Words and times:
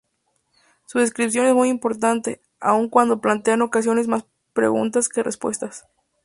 Su 0.87 0.97
descripción 0.97 1.45
es 1.45 1.53
muy 1.53 1.69
importante, 1.69 2.41
aun 2.59 2.89
cuando 2.89 3.21
plantea 3.21 3.53
en 3.53 3.61
ocasiones 3.61 4.07
más 4.07 4.25
preguntas 4.51 5.09
que 5.09 5.21
respuestas. 5.21 5.85